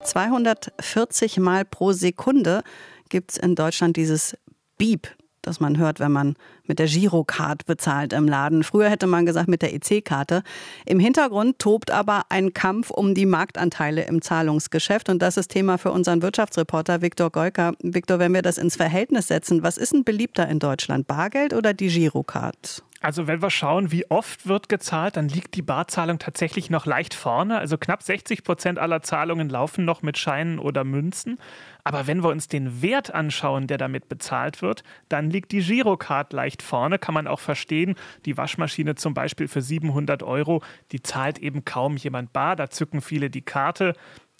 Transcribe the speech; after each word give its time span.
240 0.00 1.38
Mal 1.38 1.64
pro 1.64 1.92
Sekunde 1.92 2.62
gibt 3.08 3.32
es 3.32 3.36
in 3.36 3.54
Deutschland 3.54 3.96
dieses 3.96 4.36
Beep, 4.76 5.08
das 5.42 5.60
man 5.60 5.78
hört, 5.78 5.98
wenn 5.98 6.12
man 6.12 6.36
mit 6.64 6.78
der 6.78 6.86
Girocard 6.86 7.66
bezahlt 7.66 8.12
im 8.12 8.28
Laden. 8.28 8.62
Früher 8.62 8.90
hätte 8.90 9.06
man 9.06 9.26
gesagt 9.26 9.48
mit 9.48 9.62
der 9.62 9.74
EC-Karte. 9.74 10.42
Im 10.86 11.00
Hintergrund 11.00 11.58
tobt 11.58 11.90
aber 11.90 12.26
ein 12.28 12.52
Kampf 12.52 12.90
um 12.90 13.14
die 13.14 13.26
Marktanteile 13.26 14.04
im 14.04 14.22
Zahlungsgeschäft. 14.22 15.08
Und 15.08 15.20
das 15.20 15.36
ist 15.36 15.50
Thema 15.50 15.78
für 15.78 15.90
unseren 15.90 16.22
Wirtschaftsreporter 16.22 17.02
Viktor 17.02 17.30
Golka. 17.30 17.72
Viktor, 17.82 18.18
wenn 18.18 18.34
wir 18.34 18.42
das 18.42 18.58
ins 18.58 18.76
Verhältnis 18.76 19.28
setzen, 19.28 19.62
was 19.62 19.78
ist 19.78 19.92
denn 19.92 20.04
beliebter 20.04 20.48
in 20.48 20.58
Deutschland? 20.58 21.06
Bargeld 21.06 21.54
oder 21.54 21.74
die 21.74 21.88
Girocard? 21.88 22.84
Also 23.00 23.28
wenn 23.28 23.40
wir 23.40 23.50
schauen, 23.50 23.92
wie 23.92 24.10
oft 24.10 24.48
wird 24.48 24.68
gezahlt, 24.68 25.16
dann 25.16 25.28
liegt 25.28 25.54
die 25.54 25.62
Barzahlung 25.62 26.18
tatsächlich 26.18 26.68
noch 26.68 26.84
leicht 26.84 27.14
vorne. 27.14 27.58
Also 27.58 27.78
knapp 27.78 28.02
60 28.02 28.42
Prozent 28.42 28.78
aller 28.80 29.02
Zahlungen 29.02 29.48
laufen 29.48 29.84
noch 29.84 30.02
mit 30.02 30.18
Scheinen 30.18 30.58
oder 30.58 30.82
Münzen. 30.82 31.38
Aber 31.84 32.08
wenn 32.08 32.24
wir 32.24 32.30
uns 32.30 32.48
den 32.48 32.82
Wert 32.82 33.14
anschauen, 33.14 33.68
der 33.68 33.78
damit 33.78 34.08
bezahlt 34.08 34.62
wird, 34.62 34.82
dann 35.08 35.30
liegt 35.30 35.52
die 35.52 35.60
Girocard 35.60 36.32
leicht 36.32 36.60
vorne. 36.60 36.98
Kann 36.98 37.14
man 37.14 37.28
auch 37.28 37.40
verstehen. 37.40 37.94
Die 38.24 38.36
Waschmaschine 38.36 38.96
zum 38.96 39.14
Beispiel 39.14 39.46
für 39.46 39.62
700 39.62 40.24
Euro, 40.24 40.60
die 40.90 41.00
zahlt 41.00 41.38
eben 41.38 41.64
kaum 41.64 41.96
jemand 41.96 42.32
bar. 42.32 42.56
Da 42.56 42.68
zücken 42.68 43.00
viele 43.00 43.30
die 43.30 43.42
Karte. 43.42 43.94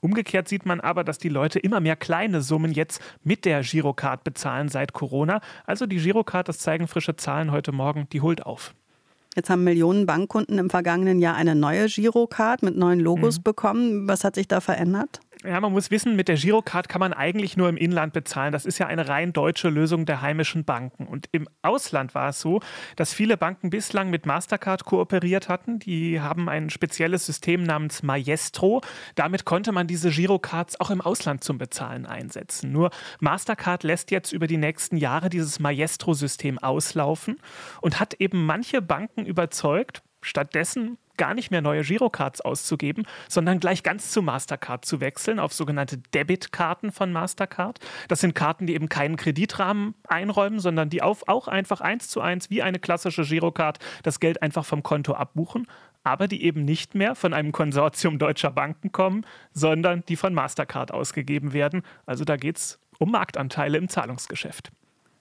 Umgekehrt 0.00 0.48
sieht 0.48 0.66
man 0.66 0.80
aber, 0.80 1.04
dass 1.04 1.18
die 1.18 1.28
Leute 1.28 1.58
immer 1.58 1.80
mehr 1.80 1.96
kleine 1.96 2.40
Summen 2.40 2.72
jetzt 2.72 3.00
mit 3.22 3.44
der 3.44 3.62
Girocard 3.62 4.24
bezahlen 4.24 4.68
seit 4.68 4.92
Corona. 4.92 5.40
Also 5.66 5.86
die 5.86 5.98
Girocard, 5.98 6.48
das 6.48 6.58
zeigen 6.58 6.88
frische 6.88 7.16
Zahlen 7.16 7.50
heute 7.50 7.72
Morgen, 7.72 8.08
die 8.12 8.20
holt 8.20 8.44
auf. 8.46 8.74
Jetzt 9.36 9.48
haben 9.48 9.62
Millionen 9.62 10.06
Bankkunden 10.06 10.58
im 10.58 10.70
vergangenen 10.70 11.20
Jahr 11.20 11.36
eine 11.36 11.54
neue 11.54 11.86
Girocard 11.86 12.62
mit 12.62 12.76
neuen 12.76 12.98
Logos 12.98 13.38
mhm. 13.38 13.42
bekommen. 13.42 14.08
Was 14.08 14.24
hat 14.24 14.34
sich 14.34 14.48
da 14.48 14.60
verändert? 14.60 15.20
Ja, 15.42 15.58
man 15.58 15.72
muss 15.72 15.90
wissen, 15.90 16.16
mit 16.16 16.28
der 16.28 16.36
Girocard 16.36 16.90
kann 16.90 17.00
man 17.00 17.14
eigentlich 17.14 17.56
nur 17.56 17.70
im 17.70 17.78
Inland 17.78 18.12
bezahlen. 18.12 18.52
Das 18.52 18.66
ist 18.66 18.78
ja 18.78 18.88
eine 18.88 19.08
rein 19.08 19.32
deutsche 19.32 19.70
Lösung 19.70 20.04
der 20.04 20.20
heimischen 20.20 20.64
Banken. 20.64 21.06
Und 21.06 21.30
im 21.32 21.48
Ausland 21.62 22.14
war 22.14 22.28
es 22.28 22.40
so, 22.40 22.60
dass 22.96 23.14
viele 23.14 23.38
Banken 23.38 23.70
bislang 23.70 24.10
mit 24.10 24.26
Mastercard 24.26 24.84
kooperiert 24.84 25.48
hatten. 25.48 25.78
Die 25.78 26.20
haben 26.20 26.50
ein 26.50 26.68
spezielles 26.68 27.24
System 27.24 27.62
namens 27.62 28.02
Maestro. 28.02 28.82
Damit 29.14 29.46
konnte 29.46 29.72
man 29.72 29.86
diese 29.86 30.10
Girocards 30.10 30.78
auch 30.78 30.90
im 30.90 31.00
Ausland 31.00 31.42
zum 31.42 31.56
Bezahlen 31.56 32.04
einsetzen. 32.04 32.70
Nur 32.70 32.90
Mastercard 33.20 33.82
lässt 33.82 34.10
jetzt 34.10 34.32
über 34.32 34.46
die 34.46 34.58
nächsten 34.58 34.98
Jahre 34.98 35.30
dieses 35.30 35.58
Maestro-System 35.58 36.58
auslaufen 36.58 37.40
und 37.80 37.98
hat 37.98 38.12
eben 38.14 38.44
manche 38.44 38.82
Banken 38.82 39.24
überzeugt, 39.24 40.02
stattdessen 40.20 40.98
gar 41.20 41.34
nicht 41.34 41.50
mehr 41.50 41.60
neue 41.60 41.82
Girocards 41.82 42.40
auszugeben, 42.40 43.04
sondern 43.28 43.60
gleich 43.60 43.82
ganz 43.82 44.10
zu 44.10 44.22
Mastercard 44.22 44.86
zu 44.86 45.02
wechseln 45.02 45.38
auf 45.38 45.52
sogenannte 45.52 45.98
Debitkarten 45.98 46.92
von 46.92 47.12
Mastercard. 47.12 47.78
Das 48.08 48.20
sind 48.20 48.34
Karten, 48.34 48.66
die 48.66 48.74
eben 48.74 48.88
keinen 48.88 49.16
Kreditrahmen 49.16 49.94
einräumen, 50.08 50.60
sondern 50.60 50.88
die 50.88 51.02
auf, 51.02 51.28
auch 51.28 51.46
einfach 51.46 51.82
eins 51.82 52.08
zu 52.08 52.22
eins 52.22 52.48
wie 52.48 52.62
eine 52.62 52.78
klassische 52.78 53.24
Girocard 53.24 53.78
das 54.02 54.18
Geld 54.18 54.40
einfach 54.40 54.64
vom 54.64 54.82
Konto 54.82 55.12
abbuchen, 55.12 55.66
aber 56.04 56.26
die 56.26 56.42
eben 56.42 56.64
nicht 56.64 56.94
mehr 56.94 57.14
von 57.14 57.34
einem 57.34 57.52
Konsortium 57.52 58.18
deutscher 58.18 58.50
Banken 58.50 58.90
kommen, 58.90 59.26
sondern 59.52 60.02
die 60.08 60.16
von 60.16 60.32
Mastercard 60.32 60.90
ausgegeben 60.90 61.52
werden. 61.52 61.82
Also 62.06 62.24
da 62.24 62.36
geht 62.36 62.56
es 62.56 62.78
um 62.98 63.10
Marktanteile 63.10 63.76
im 63.76 63.90
Zahlungsgeschäft. 63.90 64.72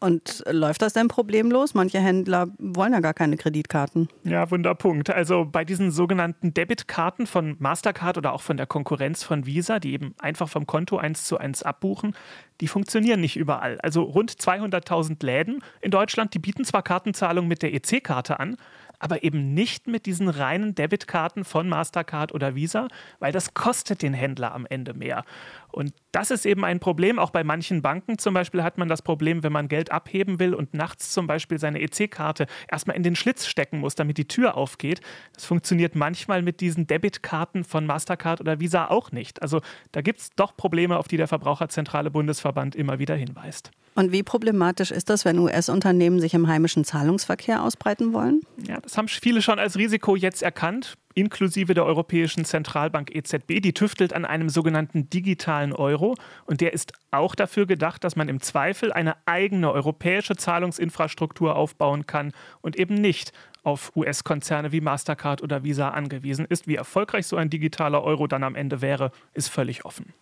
Und 0.01 0.43
läuft 0.49 0.81
das 0.81 0.93
denn 0.93 1.09
problemlos? 1.09 1.73
Manche 1.73 1.99
Händler 1.99 2.47
wollen 2.57 2.93
ja 2.93 3.01
gar 3.01 3.13
keine 3.13 3.35
Kreditkarten. 3.35 4.07
Ja, 4.23 4.49
Wunderpunkt. 4.49 5.09
Also 5.09 5.45
bei 5.45 5.65
diesen 5.65 5.91
sogenannten 5.91 6.53
Debitkarten 6.53 7.27
von 7.27 7.57
Mastercard 7.59 8.17
oder 8.17 8.31
auch 8.31 8.41
von 8.41 8.55
der 8.55 8.65
Konkurrenz 8.65 9.23
von 9.23 9.45
Visa, 9.45 9.79
die 9.79 9.91
eben 9.91 10.15
einfach 10.17 10.47
vom 10.47 10.65
Konto 10.65 10.97
eins 10.97 11.25
zu 11.25 11.37
eins 11.37 11.63
abbuchen, 11.63 12.15
die 12.61 12.67
funktionieren 12.67 13.19
nicht 13.19 13.35
überall. 13.35 13.77
Also 13.81 14.03
rund 14.03 14.31
200.000 14.31 15.25
Läden 15.25 15.61
in 15.81 15.91
Deutschland, 15.91 16.33
die 16.33 16.39
bieten 16.39 16.63
zwar 16.63 16.81
Kartenzahlung 16.81 17.49
mit 17.49 17.61
der 17.61 17.73
EC-Karte 17.73 18.39
an, 18.39 18.55
aber 18.99 19.23
eben 19.23 19.53
nicht 19.53 19.87
mit 19.87 20.05
diesen 20.05 20.29
reinen 20.29 20.75
Debitkarten 20.75 21.43
von 21.43 21.67
Mastercard 21.67 22.33
oder 22.33 22.55
Visa, 22.55 22.87
weil 23.19 23.31
das 23.31 23.53
kostet 23.53 24.01
den 24.01 24.13
Händler 24.13 24.53
am 24.53 24.65
Ende 24.65 24.93
mehr. 24.93 25.23
Und 25.71 25.93
das 26.11 26.31
ist 26.31 26.45
eben 26.45 26.65
ein 26.65 26.79
Problem. 26.79 27.19
Auch 27.19 27.29
bei 27.29 27.43
manchen 27.43 27.81
Banken 27.81 28.17
zum 28.17 28.33
Beispiel 28.33 28.63
hat 28.63 28.77
man 28.77 28.87
das 28.87 29.01
Problem, 29.01 29.43
wenn 29.43 29.53
man 29.53 29.67
Geld 29.67 29.91
abheben 29.91 30.39
will 30.39 30.53
und 30.53 30.73
nachts 30.73 31.11
zum 31.11 31.27
Beispiel 31.27 31.59
seine 31.59 31.81
EC-Karte 31.81 32.47
erstmal 32.69 32.95
in 32.95 33.03
den 33.03 33.15
Schlitz 33.15 33.45
stecken 33.45 33.79
muss, 33.79 33.95
damit 33.95 34.17
die 34.17 34.27
Tür 34.27 34.57
aufgeht. 34.57 35.01
Das 35.33 35.45
funktioniert 35.45 35.95
manchmal 35.95 36.41
mit 36.41 36.59
diesen 36.61 36.87
Debitkarten 36.87 37.63
von 37.63 37.85
Mastercard 37.85 38.41
oder 38.41 38.59
Visa 38.59 38.87
auch 38.87 39.11
nicht. 39.11 39.41
Also 39.41 39.61
da 39.91 40.01
gibt 40.01 40.19
es 40.19 40.29
doch 40.35 40.57
Probleme, 40.57 40.97
auf 40.97 41.07
die 41.07 41.17
der 41.17 41.27
Verbraucherzentrale 41.27 42.11
Bundesverband 42.11 42.75
immer 42.75 42.99
wieder 42.99 43.15
hinweist. 43.15 43.71
Und 43.95 44.11
wie 44.11 44.23
problematisch 44.23 44.91
ist 44.91 45.09
das, 45.09 45.25
wenn 45.25 45.37
US-Unternehmen 45.39 46.19
sich 46.19 46.33
im 46.33 46.47
heimischen 46.47 46.85
Zahlungsverkehr 46.85 47.63
ausbreiten 47.63 48.13
wollen? 48.13 48.41
Ja, 48.65 48.79
das 48.89 48.97
haben 48.97 49.07
viele 49.07 49.43
schon 49.43 49.59
als 49.59 49.77
Risiko 49.77 50.15
jetzt 50.15 50.41
erkannt 50.41 50.97
inklusive 51.13 51.73
der 51.73 51.85
Europäischen 51.85 52.45
Zentralbank 52.45 53.13
EZB. 53.13 53.61
Die 53.61 53.73
tüftelt 53.73 54.13
an 54.13 54.25
einem 54.25 54.49
sogenannten 54.49 55.09
digitalen 55.09 55.73
Euro 55.73 56.15
und 56.45 56.61
der 56.61 56.73
ist 56.73 56.93
auch 57.11 57.35
dafür 57.35 57.65
gedacht, 57.65 58.03
dass 58.03 58.15
man 58.15 58.29
im 58.29 58.41
Zweifel 58.41 58.91
eine 58.93 59.15
eigene 59.25 59.71
europäische 59.71 60.35
Zahlungsinfrastruktur 60.35 61.55
aufbauen 61.55 62.07
kann 62.07 62.31
und 62.61 62.77
eben 62.77 62.95
nicht 62.95 63.33
auf 63.63 63.91
US-Konzerne 63.95 64.71
wie 64.71 64.81
Mastercard 64.81 65.43
oder 65.43 65.63
Visa 65.63 65.89
angewiesen 65.89 66.45
ist. 66.45 66.67
Wie 66.67 66.75
erfolgreich 66.75 67.27
so 67.27 67.35
ein 67.35 67.49
digitaler 67.49 68.03
Euro 68.03 68.25
dann 68.27 68.43
am 68.43 68.55
Ende 68.55 68.81
wäre, 68.81 69.11
ist 69.33 69.49
völlig 69.49 69.85
offen. 69.85 70.13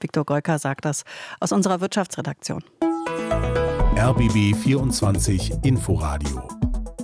Viktor 0.00 0.24
Golka 0.24 0.58
sagt 0.58 0.84
das 0.84 1.04
aus 1.40 1.52
unserer 1.52 1.80
Wirtschaftsredaktion. 1.80 2.62
RBB 3.96 4.54
24 4.54 5.52
Inforadio 5.62 6.71